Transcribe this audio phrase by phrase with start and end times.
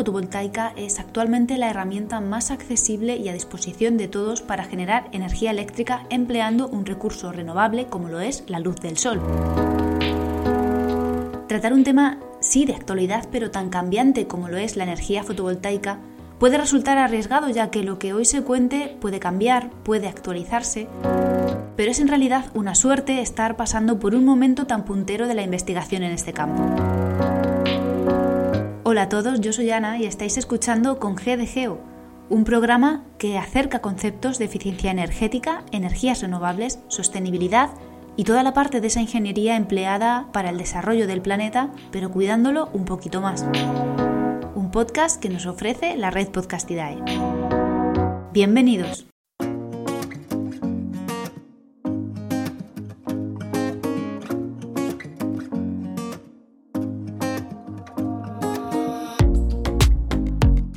[0.00, 5.50] fotovoltaica es actualmente la herramienta más accesible y a disposición de todos para generar energía
[5.50, 9.20] eléctrica empleando un recurso renovable como lo es la luz del sol.
[11.48, 15.98] Tratar un tema sí de actualidad pero tan cambiante como lo es la energía fotovoltaica
[16.38, 20.88] puede resultar arriesgado ya que lo que hoy se cuente puede cambiar, puede actualizarse,
[21.76, 25.42] pero es en realidad una suerte estar pasando por un momento tan puntero de la
[25.42, 26.99] investigación en este campo.
[28.90, 31.78] Hola a todos, yo soy Ana y estáis escuchando con G
[32.28, 37.70] un programa que acerca conceptos de eficiencia energética, energías renovables, sostenibilidad
[38.16, 42.68] y toda la parte de esa ingeniería empleada para el desarrollo del planeta, pero cuidándolo
[42.72, 43.46] un poquito más
[44.56, 46.98] un podcast que nos ofrece la red Podcastidae.
[48.32, 49.09] Bienvenidos.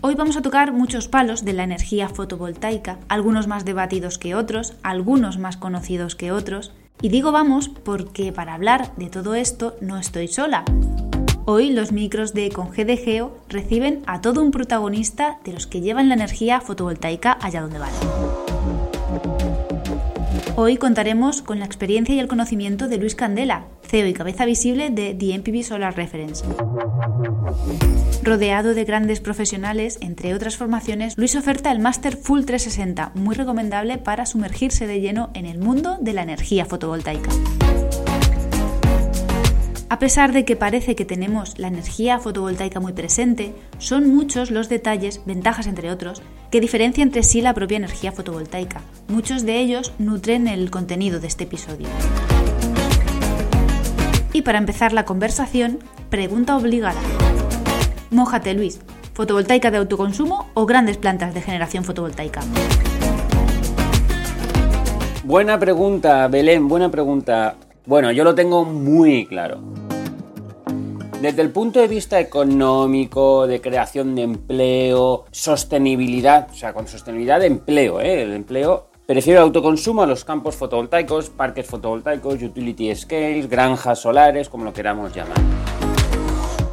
[0.06, 4.74] Hoy vamos a tocar muchos palos de la energía fotovoltaica, algunos más debatidos que otros,
[4.84, 6.74] algunos más conocidos que otros.
[7.02, 10.66] Y digo vamos porque para hablar de todo esto no estoy sola.
[11.46, 16.10] Hoy los micros de Con Geo reciben a todo un protagonista de los que llevan
[16.10, 18.53] la energía fotovoltaica allá donde van.
[20.56, 24.92] Hoy contaremos con la experiencia y el conocimiento de Luis Candela, CEO y cabeza visible
[24.92, 26.46] de The MPV Solar Reference.
[28.22, 33.98] Rodeado de grandes profesionales, entre otras formaciones, Luis oferta el Master Full 360, muy recomendable
[33.98, 37.32] para sumergirse de lleno en el mundo de la energía fotovoltaica.
[39.90, 44.68] A pesar de que parece que tenemos la energía fotovoltaica muy presente, son muchos los
[44.68, 48.82] detalles, ventajas entre otros, que diferencian entre sí la propia energía fotovoltaica.
[49.08, 51.88] Muchos de ellos nutren el contenido de este episodio.
[54.34, 55.80] Y para empezar la conversación,
[56.12, 57.02] pregunta obligada.
[58.12, 58.82] Mójate Luis,
[59.16, 62.42] ¿fotovoltaica de autoconsumo o grandes plantas de generación fotovoltaica?
[65.24, 67.56] Buena pregunta, Belén, buena pregunta.
[67.88, 69.60] Bueno, yo lo tengo muy claro.
[71.24, 77.40] Desde el punto de vista económico, de creación de empleo, sostenibilidad, o sea, con sostenibilidad
[77.40, 78.24] de empleo, ¿eh?
[78.24, 84.50] el empleo Prefiero el autoconsumo a los campos fotovoltaicos, parques fotovoltaicos, utility scales, granjas solares,
[84.50, 85.38] como lo queramos llamar.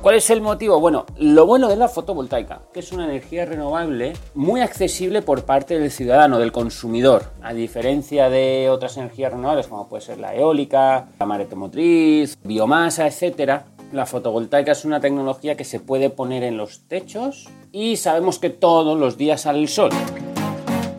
[0.02, 0.80] ¿Cuál es el motivo?
[0.80, 5.78] Bueno, lo bueno de la fotovoltaica, que es una energía renovable muy accesible por parte
[5.78, 11.08] del ciudadano, del consumidor, a diferencia de otras energías renovables como puede ser la eólica,
[11.18, 16.86] la maretomotriz, biomasa, etcétera, la fotovoltaica es una tecnología que se puede poner en los
[16.86, 19.90] techos y sabemos que todos los días sale el sol.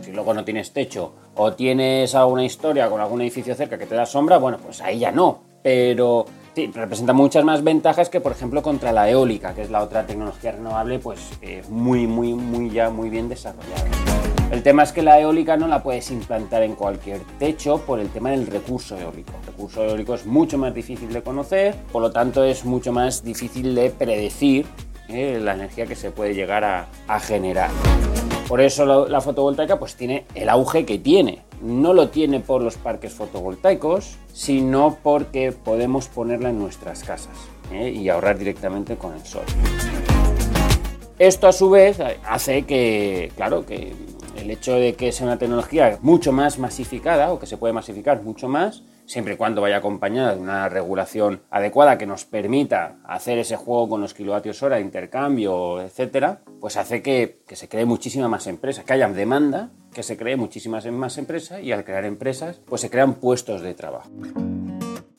[0.01, 3.95] Si luego no tienes techo o tienes alguna historia con algún edificio cerca que te
[3.95, 5.39] da sombra, bueno, pues ahí ya no.
[5.63, 6.25] Pero
[6.55, 10.05] sí, representa muchas más ventajas que, por ejemplo, contra la eólica, que es la otra
[10.05, 14.20] tecnología renovable, pues eh, muy, muy, muy ya muy bien desarrollada.
[14.51, 18.09] El tema es que la eólica no la puedes implantar en cualquier techo por el
[18.09, 19.31] tema del recurso eólico.
[19.39, 23.23] El recurso eólico es mucho más difícil de conocer, por lo tanto es mucho más
[23.23, 24.65] difícil de predecir
[25.07, 27.69] eh, la energía que se puede llegar a, generar.
[28.49, 31.43] Por eso la, fotovoltaica pues tiene el auge que tiene.
[31.61, 37.37] No lo tiene por los parques fotovoltaicos, sino porque podemos ponerla en nuestras casas
[37.71, 39.43] eh, y ahorrar directamente con el sol.
[41.19, 43.93] Esto a su vez hace que, claro, que
[44.35, 48.21] el hecho de que sea una tecnología mucho más masificada o que se puede masificar
[48.23, 53.37] mucho más, siempre y cuando vaya acompañada de una regulación adecuada que nos permita hacer
[53.39, 58.27] ese juego con los kilovatios hora, intercambio, etcétera, pues hace que, que se cree muchísima
[58.27, 62.61] más empresa, que haya demanda, que se cree muchísimas más empresas y al crear empresas,
[62.65, 64.09] pues se crean puestos de trabajo.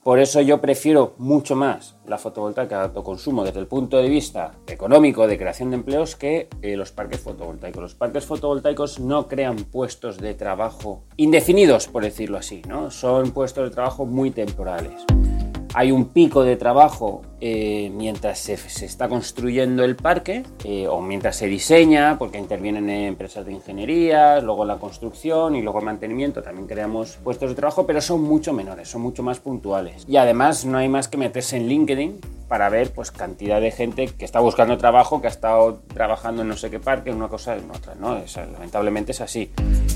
[0.03, 4.53] Por eso yo prefiero mucho más la fotovoltaica de autoconsumo desde el punto de vista
[4.67, 7.81] económico de creación de empleos que eh, los parques fotovoltaicos.
[7.81, 12.91] Los parques fotovoltaicos no crean puestos de trabajo indefinidos, por decirlo así, ¿no?
[12.91, 15.07] Son puestos de trabajo muy temporales
[15.75, 21.37] hay un pico de trabajo eh, mientras se, está construyendo el parque eh, o mientras
[21.37, 26.67] se diseña, porque intervienen empresas de ingeniería, luego la construcción y luego el mantenimiento, también
[26.67, 30.05] creamos puestos de trabajo, pero son mucho menores, son mucho más puntuales.
[30.09, 32.21] Y además no hay más que meterse en LinkedIn
[32.53, 36.49] para ver pues cantidad de gente que está buscando trabajo, que ha estado trabajando en
[36.49, 38.23] no sé qué parque, en una cosa en otra, ¿no?
[38.53, 39.51] lamentablemente es así.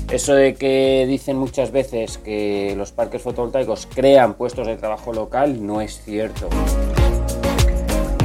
[0.09, 5.63] Eso de que dicen muchas veces que los parques fotovoltaicos crean puestos de trabajo local
[5.63, 6.49] no es cierto.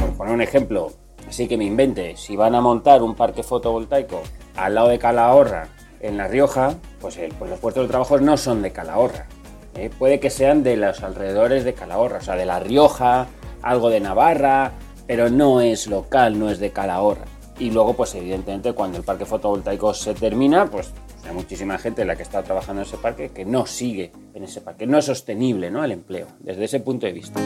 [0.01, 0.91] Por poner un ejemplo,
[1.29, 4.23] así que me invente, si van a montar un parque fotovoltaico
[4.55, 5.67] al lado de Calahorra,
[5.99, 9.27] en La Rioja, pues, pues los puestos de trabajo no son de Calahorra.
[9.75, 9.91] ¿eh?
[9.95, 13.27] Puede que sean de los alrededores de Calahorra, o sea, de La Rioja,
[13.63, 14.73] algo de Navarra,
[15.07, 17.25] pero no es local, no es de Calahorra.
[17.59, 20.91] y luego, pues evidentemente, cuando el parque fotovoltaico se termina, pues
[21.25, 24.61] hay muchísima gente la que está trabajando en ese parque que no sigue en ese
[24.61, 25.83] parque, no es sostenible ¿no?
[25.83, 27.39] el empleo, desde ese punto de vista.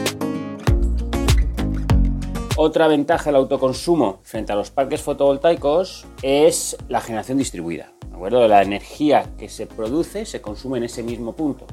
[2.56, 7.92] Otra ventaja del autoconsumo frente a los parques fotovoltaicos es la generación distribuida.
[8.08, 8.48] ¿de acuerdo?
[8.48, 11.66] La energía que se produce se consume en ese mismo punto,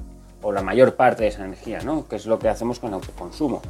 [0.44, 2.08] o la mayor parte de esa energía, ¿no?
[2.08, 3.64] que es lo que hacemos con el autoconsumo.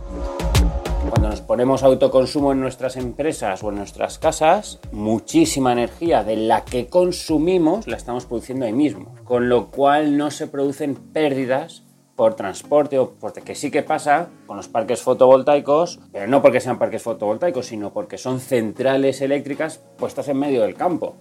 [1.10, 6.66] Cuando nos ponemos autoconsumo en nuestras empresas o en nuestras casas, muchísima energía de la
[6.66, 11.84] que consumimos la estamos produciendo ahí mismo, con lo cual no se producen pérdidas
[12.16, 16.80] por transporte o porque sí que pasa con los parques fotovoltaicos, pero no porque sean
[16.80, 21.16] parques fotovoltaicos, sino porque son centrales eléctricas puestas en medio del campo.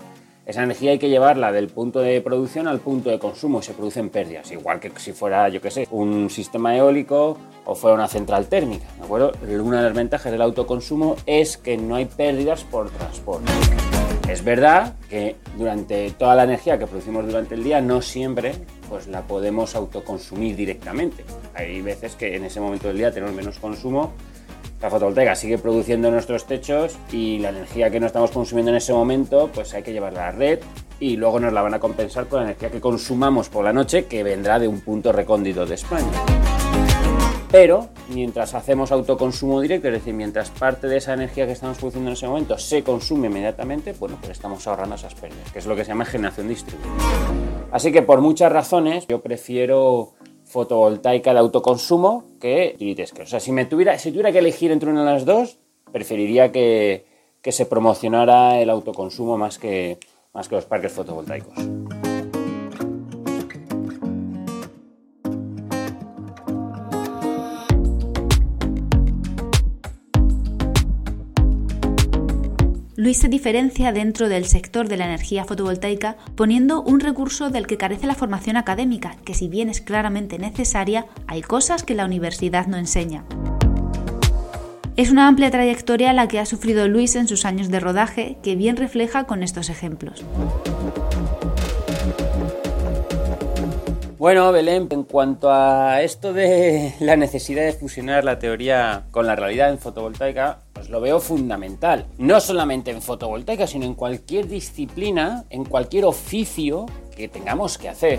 [0.46, 3.72] Esa energía hay que llevarla del punto de producción al punto de consumo y se
[3.72, 8.08] producen pérdidas, igual que si fuera, yo qué sé, un sistema eólico o fuera una
[8.08, 9.32] central térmica, ¿de acuerdo?
[9.42, 13.50] Una de las ventajas del autoconsumo es que no hay pérdidas por transporte.
[14.28, 18.52] Es verdad que durante toda la energía que producimos durante el día no siempre
[18.90, 21.24] pues la podemos autoconsumir directamente.
[21.54, 24.12] Hay veces que en ese momento del día tenemos menos consumo
[24.80, 28.92] la fotovoltaica sigue produciendo nuestros techos y la energía que no estamos consumiendo en ese
[28.92, 30.58] momento, pues hay que llevarla a la red
[31.00, 34.06] y luego nos la van a compensar con la energía que consumamos por la noche
[34.06, 36.12] que vendrá de un punto recóndito de España.
[37.50, 42.10] Pero mientras hacemos autoconsumo directo, es decir, mientras parte de esa energía que estamos produciendo
[42.10, 45.76] en ese momento se consume inmediatamente, bueno, pues estamos ahorrando esas pérdidas, que es lo
[45.76, 46.90] que se llama generación distribuida.
[47.70, 50.14] Así que por muchas razones yo prefiero
[50.54, 54.88] fotovoltaica de autoconsumo que que O sea, si, me tuviera, si tuviera que elegir entre
[54.88, 55.58] una de las dos,
[55.92, 57.04] preferiría que,
[57.42, 59.98] que se promocionara el autoconsumo más que,
[60.32, 61.83] más que los parques fotovoltaicos.
[73.04, 77.76] Luis se diferencia dentro del sector de la energía fotovoltaica poniendo un recurso del que
[77.76, 82.66] carece la formación académica, que si bien es claramente necesaria, hay cosas que la universidad
[82.66, 83.22] no enseña.
[84.96, 88.56] Es una amplia trayectoria la que ha sufrido Luis en sus años de rodaje que
[88.56, 90.24] bien refleja con estos ejemplos.
[94.24, 99.36] Bueno, Belén, en cuanto a esto de la necesidad de fusionar la teoría con la
[99.36, 102.06] realidad en fotovoltaica, pues lo veo fundamental.
[102.16, 108.18] No solamente en fotovoltaica, sino en cualquier disciplina, en cualquier oficio que tengamos que hacer.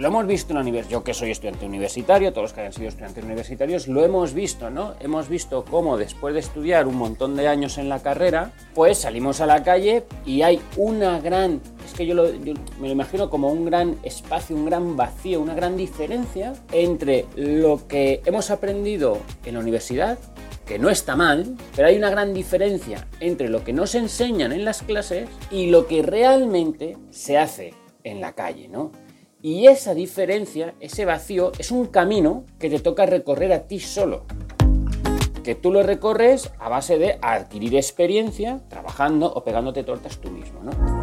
[0.00, 2.72] Lo hemos visto en la universidad, yo que soy estudiante universitario, todos los que hayan
[2.72, 4.94] sido estudiantes universitarios, lo hemos visto, ¿no?
[4.98, 9.42] Hemos visto cómo después de estudiar un montón de años en la carrera, pues salimos
[9.42, 11.60] a la calle y hay una gran,
[12.06, 16.54] yo, yo me lo imagino como un gran espacio, un gran vacío, una gran diferencia
[16.72, 20.18] entre lo que hemos aprendido en la universidad
[20.70, 24.64] que no está mal, pero hay una gran diferencia entre lo que nos enseñan en
[24.64, 27.74] las clases y lo que realmente se hace
[28.04, 28.92] en la calle, ¿no?
[29.42, 34.26] Y esa diferencia, ese vacío, es un camino que te toca recorrer a ti solo.
[35.42, 40.62] Que tú lo recorres a base de adquirir experiencia trabajando o pegándote tortas tú mismo,
[40.62, 40.99] ¿no?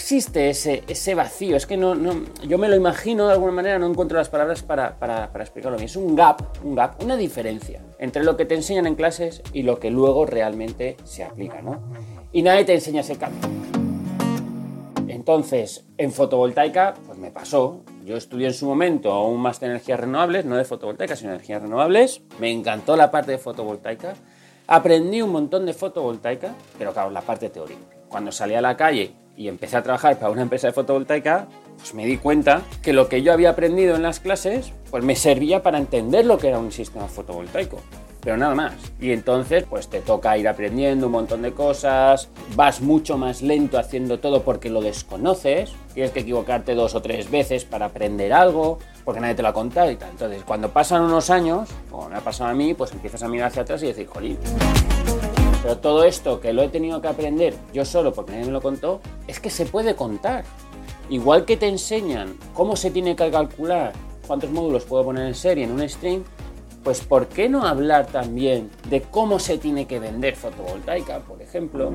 [0.00, 1.56] Existe ese, ese vacío.
[1.56, 4.62] Es que no, no, yo me lo imagino de alguna manera, no encuentro las palabras
[4.62, 5.78] para, para, para explicarlo.
[5.78, 9.62] Es un gap, un gap, una diferencia entre lo que te enseñan en clases y
[9.62, 11.82] lo que luego realmente se aplica, ¿no?
[12.32, 13.46] Y nadie te enseña ese cambio.
[15.06, 17.82] Entonces, en fotovoltaica, pues me pasó.
[18.06, 21.36] Yo estudié en su momento un máster de energías renovables, no de fotovoltaica, sino de
[21.36, 22.22] energías renovables.
[22.38, 24.14] Me encantó la parte de fotovoltaica.
[24.66, 27.80] Aprendí un montón de fotovoltaica, pero claro, la parte teórica.
[28.08, 31.94] Cuando salí a la calle y empecé a trabajar para una empresa de fotovoltaica, pues
[31.94, 35.62] me di cuenta que lo que yo había aprendido en las clases, pues me servía
[35.62, 37.80] para entender lo que era un sistema fotovoltaico.
[38.20, 38.74] Pero nada más.
[39.00, 43.78] Y entonces, pues te toca ir aprendiendo un montón de cosas, vas mucho más lento
[43.78, 48.78] haciendo todo porque lo desconoces, tienes que equivocarte dos o tres veces para aprender algo,
[49.06, 50.10] porque nadie te lo ha contado y tal.
[50.10, 53.48] Entonces, cuando pasan unos años, como me ha pasado a mí, pues empiezas a mirar
[53.48, 54.36] hacia atrás y decir, jolín,
[55.62, 58.62] pero todo esto que lo he tenido que aprender yo solo porque nadie me lo
[58.62, 60.44] contó, es que se puede contar.
[61.08, 63.92] Igual que te enseñan cómo se tiene que calcular
[64.26, 66.22] cuántos módulos puedo poner en serie en un stream,
[66.84, 71.92] pues ¿por qué no hablar también de cómo se tiene que vender fotovoltaica, por ejemplo?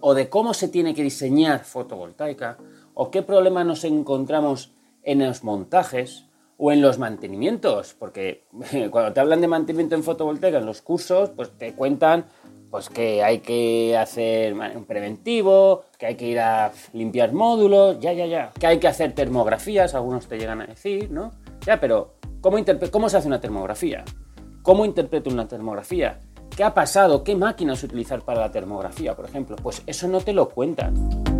[0.00, 2.58] O de cómo se tiene que diseñar fotovoltaica,
[2.94, 4.72] o qué problemas nos encontramos
[5.02, 6.25] en los montajes,
[6.58, 8.44] o en los mantenimientos, porque
[8.90, 12.26] cuando te hablan de mantenimiento en fotovoltaica en los cursos, pues te cuentan
[12.70, 18.12] pues que hay que hacer un preventivo, que hay que ir a limpiar módulos, ya,
[18.12, 21.30] ya, ya, que hay que hacer termografías, algunos te llegan a decir, ¿no?
[21.64, 22.58] Ya, pero ¿cómo,
[22.90, 24.04] ¿cómo se hace una termografía?
[24.62, 26.18] ¿Cómo interpreto una termografía?
[26.56, 29.56] qué ha pasado, qué máquinas utilizar para la termografía, por ejemplo.
[29.56, 31.35] Pues eso no te lo cuentan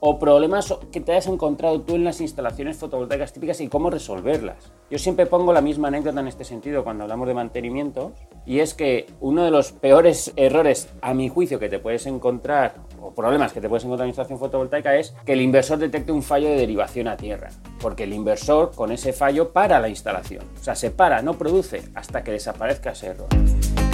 [0.00, 4.72] o problemas que te hayas encontrado tú en las instalaciones fotovoltaicas típicas y cómo resolverlas.
[4.90, 8.12] Yo siempre pongo la misma anécdota en este sentido cuando hablamos de mantenimiento
[8.46, 12.74] y es que uno de los peores errores a mi juicio que te puedes encontrar
[13.00, 16.22] o problemas que te puedes encontrar en instalación fotovoltaica es que el inversor detecte un
[16.22, 17.50] fallo de derivación a tierra,
[17.80, 21.82] porque el inversor con ese fallo para la instalación, o sea, se para, no produce
[21.94, 23.28] hasta que desaparezca ese error.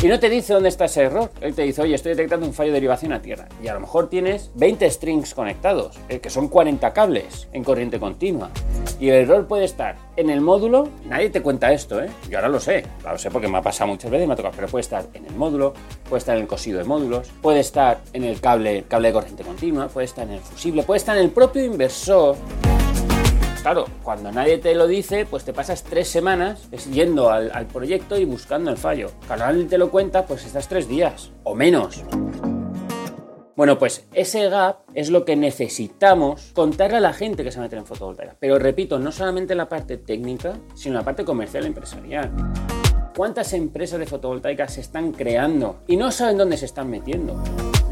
[0.05, 1.31] Y no te dice dónde está ese error.
[1.41, 3.49] Él te dice, oye, estoy detectando un fallo de derivación a tierra.
[3.63, 7.99] Y a lo mejor tienes 20 strings conectados, eh, que son 40 cables en corriente
[7.99, 8.51] continua.
[9.01, 12.11] Y el error puede estar en el módulo, nadie te cuenta esto, ¿eh?
[12.29, 14.37] Yo ahora lo sé, lo sé porque me ha pasado muchas veces y me ha
[14.37, 15.73] tocado, pero puede estar en el módulo,
[16.07, 19.43] puede estar en el cosido de módulos, puede estar en el cable, cable de corriente
[19.43, 22.37] continua, puede estar en el fusible, puede estar en el propio inversor
[23.65, 28.27] claro, cuando nadie te lo dice, pues te pasas tres semanas yendo al, proyecto y
[28.27, 29.11] buscando el fallo.
[29.27, 32.05] Cuando nadie te lo cuenta, pues estás tres días o menos.
[33.57, 37.79] Bueno, pues ese gap es lo que necesitamos contarle a la gente que se meter
[37.79, 38.37] en fotovoltaica.
[38.39, 42.33] Pero repito, no solamente la parte técnica, sino la parte comercial e empresarial.
[43.17, 47.43] ¿Cuántas empresas de fotovoltaica se están creando y no saben dónde se están metiendo?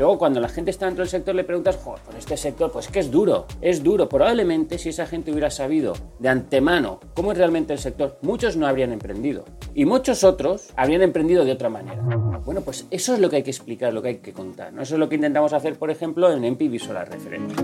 [0.02, 2.88] Luego, cuando la gente está dentro del sector, le preguntas, joder, por este sector, pues
[2.88, 4.08] que es duro, es duro.
[4.08, 8.66] Probablemente si esa gente hubiera sabido de antemano cómo es realmente el sector, muchos no
[8.66, 9.44] habrían emprendido.
[9.76, 12.02] Y muchos otros habrían emprendido de otra manera.
[12.44, 14.72] Bueno, pues eso es lo que hay que explicar, lo que hay que contar.
[14.72, 14.82] ¿no?
[14.82, 17.54] Eso es lo que intentamos hacer, por ejemplo, en MP Visual Reference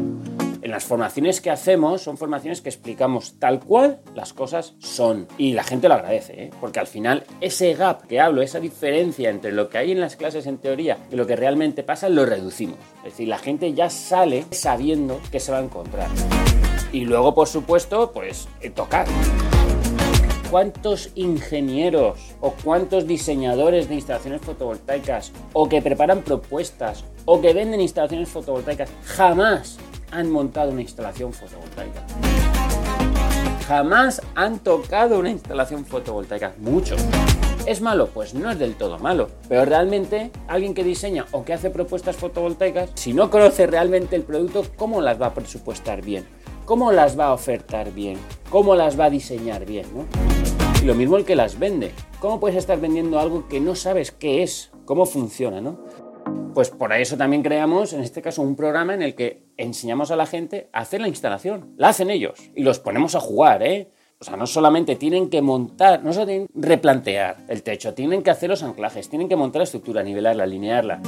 [0.68, 5.26] en las formaciones que hacemos son formaciones que explicamos tal cual las cosas son.
[5.38, 6.50] Y la gente lo agradece, ¿eh?
[6.60, 10.16] porque al final ese gap que hablo, esa diferencia entre lo que hay en las
[10.16, 12.76] clases en teoría y lo que realmente pasa, lo reducimos.
[12.98, 16.10] Es decir, la gente ya sale sabiendo que se va a encontrar.
[16.92, 19.06] Y luego, por supuesto, pues tocar.
[20.50, 27.80] ¿Cuántos ingenieros o cuántos diseñadores de instalaciones fotovoltaicas o que preparan propuestas o que venden
[27.80, 29.78] instalaciones fotovoltaicas jamás
[30.10, 32.02] han montado una instalación fotovoltaica.
[33.66, 36.54] Jamás han tocado una instalación fotovoltaica.
[36.58, 37.04] Muchos.
[37.66, 38.08] ¿Es malo?
[38.08, 39.28] Pues no es del todo malo.
[39.48, 44.22] Pero realmente alguien que diseña o que hace propuestas fotovoltaicas, si no conoce realmente el
[44.22, 46.24] producto, ¿cómo las va a presupuestar bien?
[46.64, 48.18] ¿Cómo las va a ofertar bien?
[48.50, 49.86] ¿Cómo las va a diseñar bien?
[50.82, 51.92] Y lo mismo el que las vende.
[52.20, 54.70] ¿Cómo puedes estar vendiendo algo que no sabes qué es?
[54.86, 55.60] ¿Cómo funciona?
[55.60, 55.78] ¿no?
[56.54, 60.16] Pues por eso también creamos, en este caso, un programa en el que enseñamos a
[60.16, 61.75] la gente a hacer la instalación.
[61.76, 63.90] La hacen ellos y los ponemos a jugar, ¿eh?
[64.20, 68.25] O sea, no solamente tienen que montar, no solo tienen que replantear el techo, tienen
[68.25, 71.00] que hacer los anclajes, tienen que montar la estructura, nivelarla, alinearla,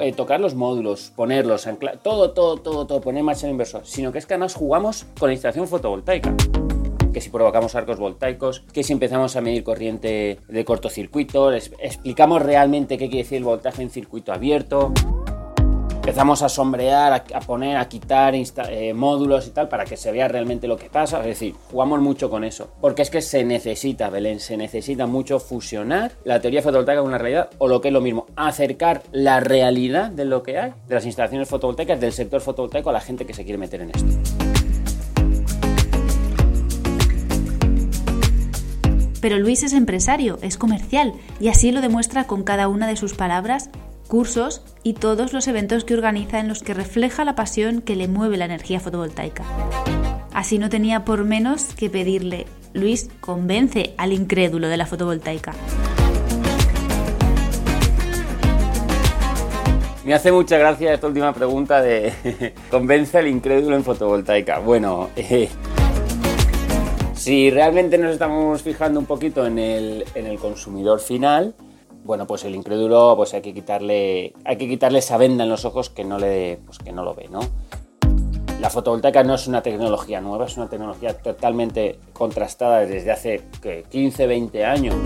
[0.00, 4.10] eh, tocar los módulos, ponerlos, anclar, todo, todo, todo, todo, poner marcha el inversor, sino
[4.10, 6.34] que es que además jugamos con la instalación fotovoltaica
[7.12, 12.98] que si provocamos arcos voltaicos, que si empezamos a medir corriente de cortocircuito, explicamos realmente
[12.98, 14.92] qué quiere decir voltaje en circuito abierto.
[16.02, 20.26] Empezamos a sombrear, a, poner, a quitar eh, módulos y tal para que se vea
[20.26, 21.20] realmente lo que pasa.
[21.20, 22.72] Es decir, jugamos mucho con eso.
[22.80, 27.18] Porque es que se necesita, Belén, se necesita mucho fusionar la teoría fotovoltaica con la
[27.18, 30.94] realidad o lo que es lo mismo, acercar la realidad de lo que hay, de
[30.96, 34.32] las instalaciones fotovoltaicas, del sector fotovoltaico a la gente que se quiere meter en esto.
[39.22, 43.14] Pero Luis es empresario, es comercial, y así lo demuestra con cada una de sus
[43.14, 43.70] palabras,
[44.08, 48.08] cursos y todos los eventos que organiza en los que refleja la pasión que le
[48.08, 49.44] mueve la energía fotovoltaica.
[50.34, 55.52] Así no tenía por menos que pedirle, Luis, convence al incrédulo de la fotovoltaica.
[60.04, 62.12] Me hace mucha gracia esta última pregunta de
[62.72, 64.58] convence al incrédulo en fotovoltaica.
[64.58, 65.48] Bueno, eh,
[67.22, 71.54] si realmente nos estamos fijando un poquito en el, consumidor final,
[72.02, 75.64] bueno, pues el incrédulo, pues hay que quitarle, hay que quitarle esa venda en los
[75.64, 77.38] ojos que no le, pues que no lo ve, ¿no?
[78.60, 83.42] La fotovoltaica no es una tecnología nueva, es una tecnología totalmente contrastada desde hace
[83.88, 84.96] 15, 20 años.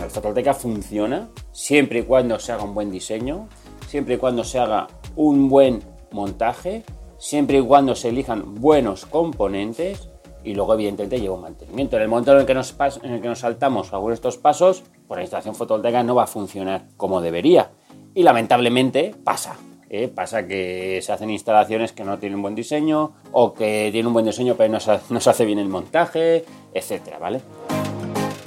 [0.00, 3.48] La fotovoltaica funciona siempre y cuando se haga un buen diseño,
[3.86, 6.82] siempre y cuando se haga un buen montaje,
[7.16, 10.07] siempre y cuando se elijan buenos componentes
[10.44, 11.96] y luego evidentemente lleva un mantenimiento.
[11.96, 14.38] En el momento en el que nos, en el que nos saltamos algunos de estos
[14.38, 17.70] pasos, pues la instalación fotovoltaica no va a funcionar como debería.
[18.14, 19.56] Y lamentablemente pasa.
[19.90, 20.08] ¿eh?
[20.08, 24.26] Pasa que se hacen instalaciones que no tienen buen diseño o que tienen un buen
[24.26, 27.40] diseño pero no se, no se hace bien el montaje, etcétera, ¿vale?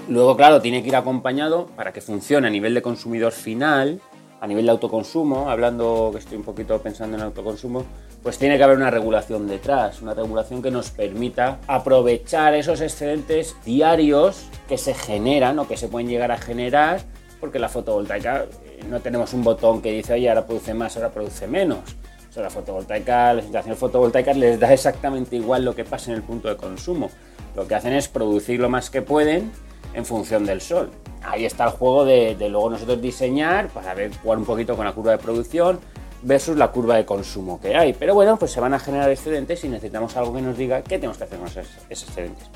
[0.07, 4.01] Luego, claro, tiene que ir acompañado para que funcione a nivel de consumidor final,
[4.41, 7.85] a nivel de autoconsumo, hablando que estoy un poquito pensando en autoconsumo,
[8.23, 13.55] pues tiene que haber una regulación detrás, una regulación que nos permita aprovechar esos excedentes
[13.63, 17.01] diarios que se generan o que se pueden llegar a generar
[17.39, 21.09] porque la fotovoltaica eh, no tenemos un botón que dice, oye, ahora produce más, ahora
[21.09, 21.79] produce menos.
[22.27, 26.17] O sea, la fotovoltaica, las instalaciones fotovoltaicas les da exactamente igual lo que pasa en
[26.17, 27.11] el punto de consumo.
[27.55, 29.51] Lo que hacen es producir lo más que pueden
[29.93, 30.89] en función del sol.
[31.23, 34.85] Ahí está el juego de, de luego nosotros diseñar para ver, jugar un poquito con
[34.85, 35.79] la curva de producción,
[36.23, 37.93] versus la curva de consumo que hay.
[37.93, 40.97] Pero bueno, pues se van a generar excedentes y necesitamos algo que nos diga qué
[40.97, 42.47] tenemos que hacer con esos, excedentes.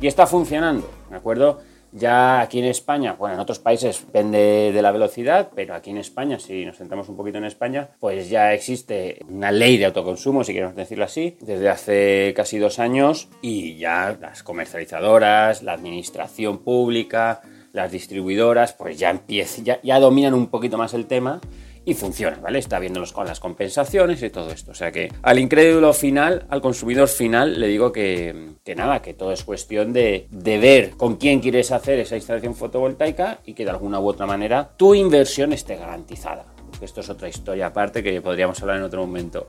[0.00, 1.60] Y está funcionando, ¿de acuerdo?
[1.98, 5.96] Ya aquí en España, bueno, en otros países depende de la velocidad, pero aquí en
[5.96, 10.44] España, si nos centramos un poquito en España, pues ya existe una ley de autoconsumo,
[10.44, 16.58] si queremos decirlo así, desde hace casi dos años y ya las comercializadoras, la administración
[16.58, 17.40] pública,
[17.72, 21.40] las distribuidoras, pues ya ya dominan un poquito más el tema
[21.86, 22.58] y funciona, ¿vale?
[22.58, 24.72] Está viendo los, las compensaciones y todo esto.
[24.72, 29.32] O sea que al incrédulo final, al consumidor final, le digo que, nada, que todo
[29.32, 33.70] es cuestión de, de, ver con quién quieres hacer esa instalación fotovoltaica y que de
[33.70, 36.46] alguna u otra manera tu inversión esté garantizada.
[36.80, 39.46] Esto es otra historia aparte que podríamos hablar en otro momento.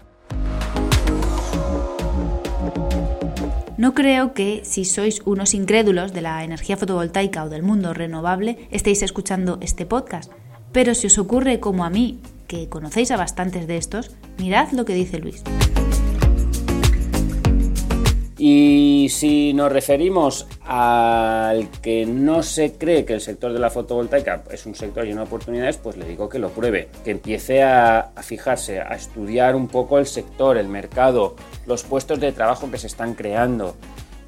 [3.78, 8.68] No creo que si sois unos incrédulos de la energía fotovoltaica o del mundo renovable
[8.72, 10.32] estéis escuchando este podcast.
[10.78, 14.86] Pero si os ocurre como a mí, que conocéis a bastantes de estos, mirad lo
[14.86, 15.42] que dice Luis.
[18.38, 24.44] Y si nos referimos al que no se cree que el sector de la fotovoltaica
[24.52, 28.12] es un sector lleno de oportunidades, pues le digo que lo pruebe, que empiece a,
[28.22, 32.86] fijarse, a estudiar un poco el sector, el mercado, los puestos de trabajo que se
[32.86, 33.76] están creando.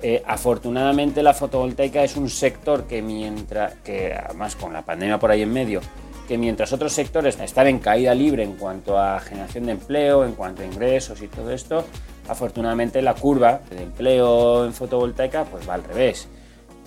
[0.02, 5.30] Eh, afortunadamente la fotovoltaica es un sector que mientras, que además con la pandemia por
[5.30, 5.82] ahí en medio,
[6.30, 10.34] que mientras otros sectores están en caída libre en cuanto a generación de empleo, en
[10.34, 11.84] cuanto a ingresos y todo esto,
[12.28, 16.28] afortunadamente la curva de empleo en fotovoltaica pues va al revés,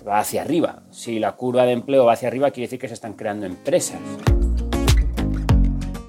[0.07, 0.83] va hacia arriba.
[0.91, 3.99] Si la curva de empleo va hacia arriba quiere decir que se están creando empresas.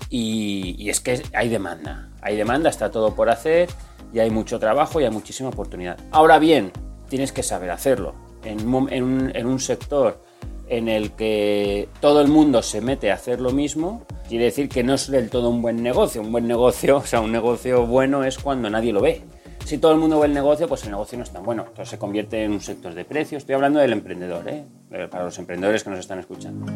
[0.08, 3.68] Y, es que hay demanda, hay demanda, está todo por hacer
[4.12, 5.98] y hay mucho trabajo y hay muchísima oportunidad.
[6.12, 6.70] Ahora bien,
[7.08, 8.14] tienes que saber hacerlo.
[8.44, 10.23] En un sector
[10.68, 14.82] en el que todo el mundo se mete a hacer lo mismo, quiere decir que
[14.82, 16.22] no es del todo un buen negocio.
[16.22, 19.22] Un buen negocio, o sea, un negocio bueno es cuando nadie lo ve.
[19.64, 21.62] Si todo el mundo ve el negocio, pues el negocio no es tan bueno.
[21.66, 23.38] Entonces se convierte en un sector de precio.
[23.38, 24.64] Estoy hablando del emprendedor, ¿eh?
[24.90, 25.08] ¿eh?
[25.10, 26.70] para los emprendedores que nos están escuchando.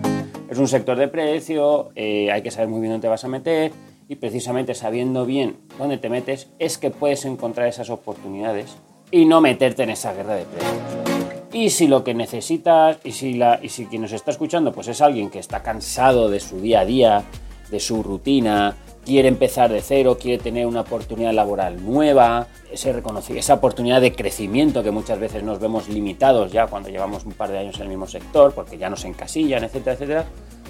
[0.48, 3.28] Es un sector de precio, eh, hay que saber muy bien dónde te vas a
[3.28, 3.72] meter
[4.08, 8.74] y precisamente sabiendo bien dónde te metes es que puedes encontrar esas oportunidades
[9.10, 11.07] y no meterte en esa guerra de precios.
[11.52, 14.88] Y si lo que necesitas, y si, la, y si quien nos está escuchando, pues
[14.88, 17.24] es alguien que está cansado de su día a día,
[17.70, 23.02] de su rutina, quiere empezar de cero, quiere tener una oportunidad laboral nueva, ese
[23.34, 27.50] esa oportunidad de crecimiento que muchas veces nos vemos limitados ya cuando llevamos un par
[27.50, 30.24] de años en el mismo sector, porque ya nos encasillan, etcétera, etcétera.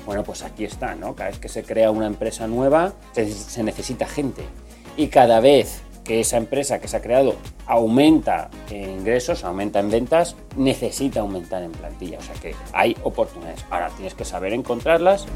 [0.07, 1.17] Bueno, pues aquí está, ¿no?
[1.17, 4.43] Cada vez que se crea una empresa nueva, se necesita gente.
[4.97, 9.91] Y cada vez que esa empresa que se ha creado aumenta en ingresos, aumenta en
[9.91, 12.19] ventas, necesita aumentar en plantilla.
[12.19, 13.65] O sea que hay oportunidades.
[13.71, 15.27] Ahora tienes que saber encontrarlas.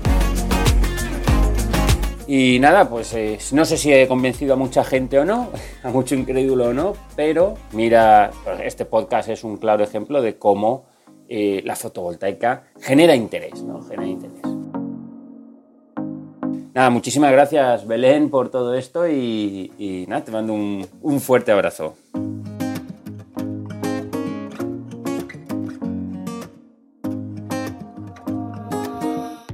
[2.26, 5.50] Y nada, pues eh, no sé si he convencido a mucha gente o no,
[5.82, 8.30] a mucho incrédulo o no, pero mira,
[8.64, 10.86] este podcast es un claro ejemplo de cómo
[11.28, 13.82] eh, la fotovoltaica genera interés, ¿no?
[13.82, 14.51] Genera interés.
[16.74, 21.96] Nada, muchísimas gracias Belén por todo esto y, nada, te mando un, un fuerte abrazo.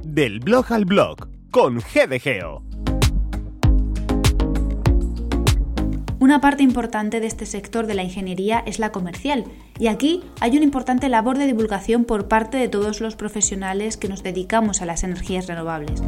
[0.03, 2.63] Del blog al blog con GDGeo.
[6.21, 9.45] Una parte importante de este sector de la ingeniería es la comercial,
[9.77, 14.09] y aquí hay una importante labor de divulgación por parte de todos los profesionales que
[14.09, 16.01] nos dedicamos a las energías renovables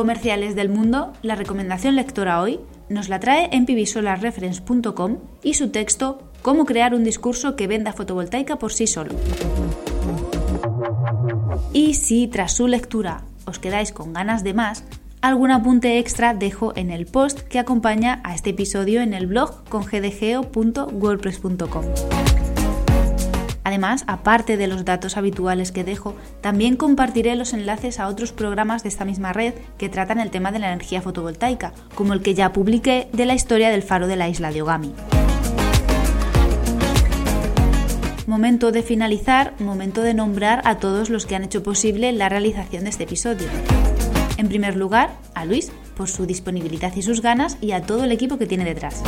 [0.00, 2.58] comerciales del mundo, la recomendación lectora hoy
[2.88, 8.56] nos la trae en pvsolarreference.com y su texto Cómo crear un discurso que venda fotovoltaica
[8.56, 9.12] por sí solo.
[11.74, 14.84] Y si tras su lectura os quedáis con ganas de más,
[15.20, 19.68] algún apunte extra dejo en el post que acompaña a este episodio en el blog
[19.68, 21.84] con gdgeo.wordpress.com.
[23.64, 28.82] Además, aparte de los datos habituales que dejo, también compartiré los enlaces a otros programas
[28.82, 32.34] de esta misma red que tratan el tema de la energía fotovoltaica, como el que
[32.34, 34.94] ya publiqué de la historia del faro de la isla de Ogami.
[38.26, 42.84] Momento de finalizar, momento de nombrar a todos los que han hecho posible la realización
[42.84, 43.48] de este episodio.
[44.36, 48.12] En primer lugar, a Luis, por su disponibilidad y sus ganas, y a todo el
[48.12, 49.02] equipo que tiene detrás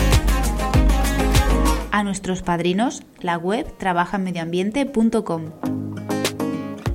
[1.93, 5.43] a nuestros padrinos, la web trabajanmedioambiente.com.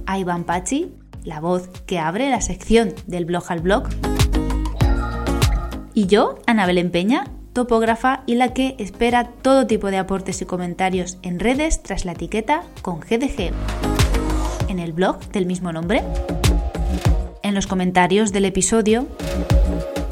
[0.05, 0.91] A Iván Pachi,
[1.23, 3.87] la voz que abre la sección del blog al blog.
[5.93, 10.45] Y yo, Ana Belén Peña, topógrafa y la que espera todo tipo de aportes y
[10.45, 13.51] comentarios en redes tras la etiqueta con GDG.
[14.67, 16.03] En el blog del mismo nombre,
[17.43, 19.07] en los comentarios del episodio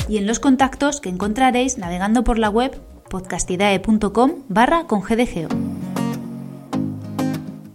[0.08, 5.50] y en los contactos que encontraréis navegando por la web podcastidae.com barra con GDGO.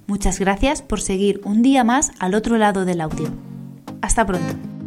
[0.06, 3.28] Muchas gracias por seguir un día más al otro lado del audio.
[4.02, 4.79] Hasta pronto.